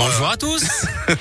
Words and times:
Bonjour 0.00 0.28
à 0.28 0.36
tous 0.36 0.64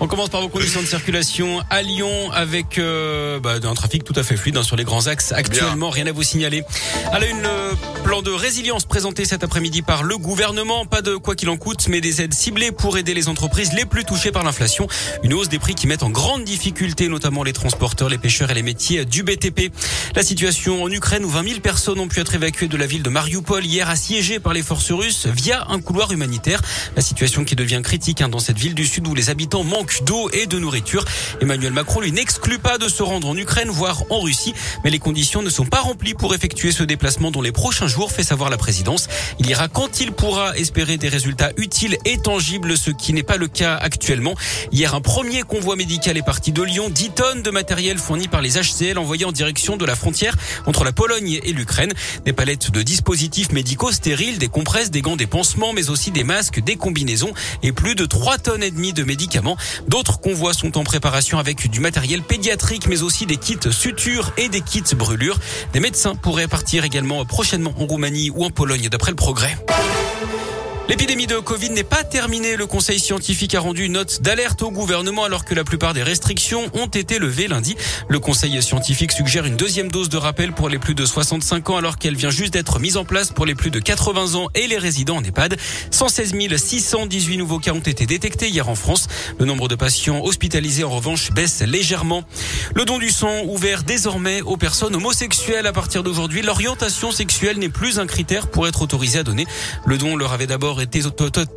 On 0.00 0.06
commence 0.08 0.30
par 0.30 0.40
vos 0.40 0.48
conditions 0.48 0.80
de 0.80 0.86
circulation 0.86 1.60
à 1.68 1.82
Lyon 1.82 2.30
avec 2.32 2.78
euh, 2.78 3.38
bah, 3.40 3.56
un 3.62 3.74
trafic 3.74 4.04
tout 4.04 4.14
à 4.16 4.22
fait 4.22 4.36
fluide 4.36 4.56
hein, 4.56 4.62
sur 4.62 4.76
les 4.76 4.84
grands 4.84 5.06
axes. 5.06 5.32
Actuellement, 5.32 5.90
rien 5.90 6.06
à 6.06 6.12
vous 6.12 6.22
signaler. 6.22 6.64
À 7.12 7.18
la 7.18 7.26
une, 7.26 7.42
le 7.42 7.72
plan 8.06 8.22
de 8.22 8.30
résilience 8.30 8.84
présenté 8.84 9.24
cet 9.24 9.42
après-midi 9.42 9.82
par 9.82 10.04
le 10.04 10.16
gouvernement. 10.16 10.86
Pas 10.86 11.02
de 11.02 11.16
quoi 11.16 11.34
qu'il 11.34 11.48
en 11.48 11.56
coûte, 11.56 11.88
mais 11.88 12.00
des 12.00 12.22
aides 12.22 12.34
ciblées 12.34 12.70
pour 12.70 12.98
aider 12.98 13.14
les 13.14 13.28
entreprises 13.28 13.72
les 13.72 13.84
plus 13.84 14.04
touchées 14.04 14.30
par 14.30 14.44
l'inflation. 14.44 14.86
Une 15.24 15.34
hausse 15.34 15.48
des 15.48 15.58
prix 15.58 15.74
qui 15.74 15.88
met 15.88 16.04
en 16.04 16.10
grande 16.10 16.44
difficulté 16.44 17.08
notamment 17.08 17.42
les 17.42 17.52
transporteurs, 17.52 18.08
les 18.08 18.18
pêcheurs 18.18 18.48
et 18.52 18.54
les 18.54 18.62
métiers 18.62 19.04
du 19.04 19.24
BTP. 19.24 19.72
La 20.14 20.22
situation 20.22 20.84
en 20.84 20.88
Ukraine 20.88 21.24
où 21.24 21.28
20 21.28 21.48
000 21.48 21.60
personnes 21.60 21.98
ont 21.98 22.06
pu 22.06 22.20
être 22.20 22.36
évacuées 22.36 22.68
de 22.68 22.76
la 22.76 22.86
ville 22.86 23.02
de 23.02 23.10
Mariupol 23.10 23.66
hier 23.66 23.90
assiégée 23.90 24.38
par 24.38 24.52
les 24.52 24.62
forces 24.62 24.92
russes 24.92 25.26
via 25.26 25.66
un 25.68 25.80
couloir 25.80 26.12
humanitaire. 26.12 26.62
La 26.94 27.02
situation 27.02 27.44
qui 27.44 27.56
devient 27.56 27.80
critique 27.82 28.20
hein, 28.20 28.28
dans 28.28 28.38
cette 28.38 28.58
ville 28.58 28.76
du 28.76 28.86
sud 28.86 29.08
où 29.08 29.16
les 29.16 29.30
habitants 29.30 29.64
manquent 29.64 30.04
d'eau 30.04 30.30
et 30.32 30.46
de 30.46 30.60
nourriture. 30.60 31.04
Emmanuel 31.40 31.72
Macron 31.72 32.02
lui 32.02 32.12
n'exclut 32.12 32.60
pas 32.60 32.78
de 32.78 32.86
se 32.86 33.02
rendre 33.02 33.26
en 33.26 33.36
Ukraine, 33.36 33.68
voire 33.68 34.04
en 34.10 34.20
Russie, 34.20 34.54
mais 34.84 34.90
les 34.90 35.00
conditions 35.00 35.42
ne 35.42 35.50
sont 35.50 35.66
pas 35.66 35.80
remplies 35.80 36.14
pour 36.14 36.36
effectuer 36.36 36.70
ce 36.70 36.84
déplacement 36.84 37.32
dans 37.32 37.42
les 37.42 37.50
prochains 37.50 37.88
jours, 37.88 37.95
fait 38.04 38.22
savoir 38.22 38.50
la 38.50 38.58
présidence. 38.58 39.08
Il 39.38 39.48
ira 39.48 39.68
quand 39.68 40.00
il 40.00 40.12
pourra 40.12 40.56
espérer 40.56 40.98
des 40.98 41.08
résultats 41.08 41.50
utiles 41.56 41.96
et 42.04 42.18
tangibles, 42.18 42.76
ce 42.76 42.90
qui 42.90 43.12
n'est 43.12 43.22
pas 43.22 43.38
le 43.38 43.48
cas 43.48 43.74
actuellement. 43.74 44.34
Hier, 44.70 44.94
un 44.94 45.00
premier 45.00 45.42
convoi 45.42 45.76
médical 45.76 46.16
est 46.16 46.22
parti 46.22 46.52
de 46.52 46.62
Lyon, 46.62 46.90
10 46.90 47.10
tonnes 47.10 47.42
de 47.42 47.50
matériel 47.50 47.98
fourni 47.98 48.28
par 48.28 48.42
les 48.42 48.60
HCL 48.60 48.98
envoyés 48.98 49.24
en 49.24 49.32
direction 49.32 49.76
de 49.76 49.84
la 49.84 49.96
frontière 49.96 50.36
entre 50.66 50.84
la 50.84 50.92
Pologne 50.92 51.40
et 51.42 51.52
l'Ukraine. 51.52 51.92
Des 52.24 52.32
palettes 52.32 52.70
de 52.70 52.82
dispositifs 52.82 53.52
médicaux 53.52 53.92
stériles, 53.92 54.38
des 54.38 54.48
compresses, 54.48 54.90
des 54.90 55.00
gants, 55.00 55.16
des 55.16 55.26
pansements, 55.26 55.72
mais 55.72 55.88
aussi 55.88 56.10
des 56.10 56.24
masques, 56.24 56.60
des 56.60 56.76
combinaisons 56.76 57.32
et 57.62 57.72
plus 57.72 57.94
de 57.94 58.04
3 58.04 58.38
tonnes 58.38 58.62
et 58.62 58.70
demie 58.70 58.92
de 58.92 59.04
médicaments. 59.04 59.56
D'autres 59.88 60.20
convois 60.20 60.52
sont 60.52 60.76
en 60.76 60.84
préparation 60.84 61.38
avec 61.38 61.70
du 61.70 61.80
matériel 61.80 62.22
pédiatrique, 62.22 62.86
mais 62.88 63.02
aussi 63.02 63.26
des 63.26 63.38
kits 63.38 63.56
sutures 63.70 64.32
et 64.36 64.48
des 64.48 64.60
kits 64.60 64.82
brûlures. 64.94 65.38
Des 65.72 65.80
médecins 65.80 66.14
pourraient 66.14 66.48
partir 66.48 66.84
également 66.84 67.24
prochainement 67.24 67.74
en 67.78 67.85
Roumanie 67.86 68.30
ou 68.30 68.44
en 68.44 68.50
Pologne, 68.50 68.88
d'après 68.88 69.10
le 69.10 69.16
progrès. 69.16 69.56
L'épidémie 70.88 71.26
de 71.26 71.40
Covid 71.40 71.70
n'est 71.70 71.82
pas 71.82 72.04
terminée. 72.04 72.54
Le 72.54 72.64
Conseil 72.64 73.00
scientifique 73.00 73.56
a 73.56 73.60
rendu 73.60 73.86
une 73.86 73.94
note 73.94 74.22
d'alerte 74.22 74.62
au 74.62 74.70
gouvernement 74.70 75.24
alors 75.24 75.44
que 75.44 75.52
la 75.52 75.64
plupart 75.64 75.94
des 75.94 76.04
restrictions 76.04 76.70
ont 76.74 76.86
été 76.86 77.18
levées 77.18 77.48
lundi. 77.48 77.76
Le 78.08 78.20
Conseil 78.20 78.62
scientifique 78.62 79.10
suggère 79.10 79.46
une 79.46 79.56
deuxième 79.56 79.90
dose 79.90 80.08
de 80.08 80.16
rappel 80.16 80.52
pour 80.52 80.68
les 80.68 80.78
plus 80.78 80.94
de 80.94 81.04
65 81.04 81.70
ans 81.70 81.76
alors 81.76 81.98
qu'elle 81.98 82.14
vient 82.14 82.30
juste 82.30 82.52
d'être 82.52 82.78
mise 82.78 82.96
en 82.96 83.04
place 83.04 83.32
pour 83.32 83.46
les 83.46 83.56
plus 83.56 83.72
de 83.72 83.80
80 83.80 84.36
ans 84.36 84.46
et 84.54 84.68
les 84.68 84.78
résidents 84.78 85.16
en 85.16 85.24
EHPAD. 85.24 85.56
116 85.90 86.32
618 86.56 87.36
nouveaux 87.36 87.58
cas 87.58 87.72
ont 87.72 87.80
été 87.80 88.06
détectés 88.06 88.48
hier 88.48 88.68
en 88.68 88.76
France. 88.76 89.08
Le 89.40 89.44
nombre 89.44 89.66
de 89.66 89.74
patients 89.74 90.22
hospitalisés 90.22 90.84
en 90.84 90.90
revanche 90.90 91.32
baisse 91.32 91.62
légèrement. 91.62 92.22
Le 92.76 92.84
don 92.84 92.98
du 92.98 93.10
sang 93.10 93.42
ouvert 93.46 93.82
désormais 93.82 94.40
aux 94.42 94.56
personnes 94.56 94.94
homosexuelles 94.94 95.66
à 95.66 95.72
partir 95.72 96.04
d'aujourd'hui. 96.04 96.42
L'orientation 96.42 97.10
sexuelle 97.10 97.58
n'est 97.58 97.70
plus 97.70 97.98
un 97.98 98.06
critère 98.06 98.46
pour 98.46 98.68
être 98.68 98.82
autorisé 98.82 99.18
à 99.18 99.24
donner. 99.24 99.48
Le 99.84 99.98
don 99.98 100.14
leur 100.14 100.32
avait 100.32 100.46
d'abord 100.46 100.75
été 100.80 101.02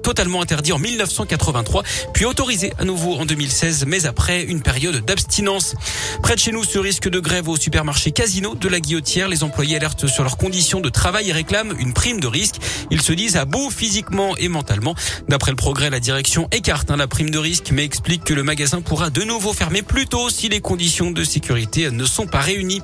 totalement 0.03 0.41
interdit 0.41 0.71
en 0.71 0.79
1983, 0.79 1.83
puis 2.13 2.25
autorisé 2.25 2.73
à 2.77 2.85
nouveau 2.85 3.15
en 3.15 3.25
2016, 3.25 3.85
mais 3.87 4.05
après 4.05 4.43
une 4.43 4.61
période 4.61 5.03
d'abstinence. 5.05 5.75
Près 6.21 6.35
de 6.35 6.39
chez 6.39 6.51
nous, 6.51 6.63
ce 6.63 6.79
risque 6.79 7.09
de 7.09 7.19
grève 7.19 7.47
au 7.49 7.57
supermarché 7.57 8.11
Casino 8.11 8.55
de 8.55 8.67
la 8.67 8.79
Guillotière, 8.79 9.27
les 9.27 9.43
employés 9.43 9.75
alertent 9.75 10.07
sur 10.07 10.23
leurs 10.23 10.37
conditions 10.37 10.79
de 10.79 10.89
travail 10.89 11.29
et 11.29 11.33
réclament 11.33 11.73
une 11.79 11.93
prime 11.93 12.19
de 12.19 12.27
risque. 12.27 12.55
Ils 12.91 13.01
se 13.01 13.13
disent 13.13 13.37
à 13.37 13.45
bout 13.45 13.69
physiquement 13.69 14.35
et 14.37 14.47
mentalement. 14.47 14.95
D'après 15.27 15.51
le 15.51 15.57
progrès, 15.57 15.89
la 15.89 15.99
direction 15.99 16.47
écarte 16.51 16.91
hein, 16.91 16.97
la 16.97 17.07
prime 17.07 17.29
de 17.29 17.37
risque, 17.37 17.71
mais 17.71 17.83
explique 17.83 18.23
que 18.23 18.33
le 18.33 18.43
magasin 18.43 18.81
pourra 18.81 19.09
de 19.09 19.23
nouveau 19.23 19.53
fermer 19.53 19.81
plus 19.81 20.07
tôt 20.07 20.29
si 20.29 20.49
les 20.49 20.61
conditions 20.61 21.11
de 21.11 21.23
sécurité 21.23 21.89
ne 21.91 22.05
sont 22.05 22.27
pas 22.27 22.39
réunies. 22.39 22.81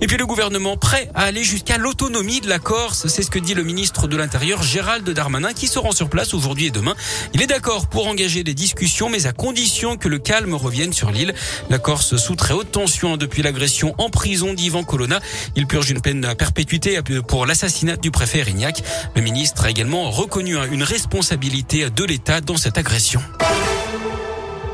Et 0.00 0.06
puis 0.06 0.16
le 0.16 0.26
gouvernement 0.26 0.76
prêt 0.76 1.10
à 1.14 1.22
aller 1.24 1.44
jusqu'à 1.44 1.78
l'autonomie 1.78 2.40
de 2.40 2.48
la 2.48 2.58
Corse, 2.58 3.06
c'est 3.06 3.22
ce 3.22 3.30
que 3.30 3.38
dit 3.38 3.54
le 3.54 3.62
ministre 3.62 4.06
de 4.08 4.16
l'Intérieur 4.16 4.62
Gérald 4.62 5.08
Darmanin 5.08 5.52
qui 5.52 5.66
se 5.74 5.80
rend 5.80 5.90
sur 5.90 6.08
place 6.08 6.34
aujourd'hui 6.34 6.66
et 6.66 6.70
demain. 6.70 6.94
Il 7.32 7.42
est 7.42 7.48
d'accord 7.48 7.88
pour 7.88 8.06
engager 8.06 8.44
des 8.44 8.54
discussions, 8.54 9.08
mais 9.08 9.26
à 9.26 9.32
condition 9.32 9.96
que 9.96 10.08
le 10.08 10.20
calme 10.20 10.54
revienne 10.54 10.92
sur 10.92 11.10
l'île. 11.10 11.34
La 11.68 11.80
Corse 11.80 12.16
sous 12.16 12.36
très 12.36 12.54
haute 12.54 12.70
tension 12.70 13.16
depuis 13.16 13.42
l'agression 13.42 13.92
en 13.98 14.08
prison 14.08 14.54
d'Ivan 14.54 14.84
Colonna. 14.84 15.18
Il 15.56 15.66
purge 15.66 15.90
une 15.90 16.00
peine 16.00 16.24
à 16.26 16.36
perpétuité 16.36 17.00
pour 17.26 17.44
l'assassinat 17.44 17.96
du 17.96 18.12
préfet 18.12 18.42
Rignac. 18.42 18.84
Le 19.16 19.22
ministre 19.22 19.64
a 19.64 19.70
également 19.70 20.12
reconnu 20.12 20.56
une 20.70 20.84
responsabilité 20.84 21.90
de 21.90 22.04
l'État 22.04 22.40
dans 22.40 22.56
cette 22.56 22.78
agression. 22.78 23.20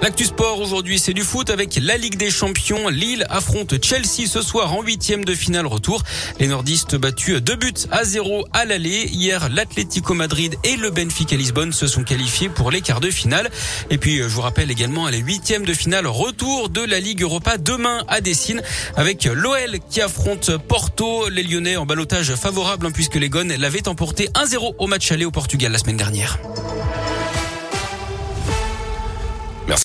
L'actu 0.03 0.25
sport 0.25 0.59
aujourd'hui, 0.61 0.99
c'est 0.99 1.13
du 1.13 1.21
foot 1.21 1.51
avec 1.51 1.79
la 1.83 1.99
Ligue 1.99 2.17
des 2.17 2.31
Champions. 2.31 2.89
Lille 2.89 3.27
affronte 3.29 3.85
Chelsea 3.85 4.27
ce 4.27 4.41
soir 4.41 4.73
en 4.73 4.83
huitième 4.83 5.27
de 5.27 5.35
finale 5.35 5.67
retour. 5.67 6.03
Les 6.39 6.47
nordistes 6.47 6.97
battus 6.97 7.43
deux 7.43 7.57
buts 7.57 7.75
à 7.91 8.03
zéro 8.05 8.47
à 8.55 8.65
l'aller. 8.65 9.11
Hier, 9.13 9.51
l'Atlético 9.51 10.15
Madrid 10.15 10.57
et 10.65 10.77
le 10.77 10.89
Benfica 10.89 11.37
Lisbonne 11.37 11.73
se 11.73 11.87
sont 11.87 12.03
qualifiés 12.03 12.49
pour 12.49 12.71
les 12.71 12.81
quarts 12.81 13.01
de 13.01 13.11
finale. 13.11 13.51
Et 13.91 13.99
puis, 13.99 14.17
je 14.17 14.29
vous 14.29 14.41
rappelle 14.41 14.71
également 14.71 15.07
les 15.09 15.19
huitièmes 15.19 15.67
de 15.67 15.75
finale 15.75 16.07
retour 16.07 16.71
de 16.71 16.83
la 16.83 16.99
Ligue 16.99 17.21
Europa 17.21 17.59
demain 17.59 18.03
à 18.09 18.23
Dessine 18.23 18.63
avec 18.97 19.25
l'OL 19.27 19.81
qui 19.91 20.01
affronte 20.01 20.57
Porto. 20.57 21.29
Les 21.29 21.43
Lyonnais 21.43 21.77
en 21.77 21.85
balotage 21.85 22.35
favorable 22.37 22.87
hein, 22.87 22.91
puisque 22.91 23.17
les 23.17 23.29
Gones 23.29 23.55
l'avaient 23.59 23.87
emporté 23.87 24.29
1-0 24.29 24.77
au 24.79 24.87
match 24.87 25.13
aller 25.13 25.27
au 25.27 25.31
Portugal 25.31 25.73
la 25.73 25.79
semaine 25.79 25.99
dernière. 25.99 26.39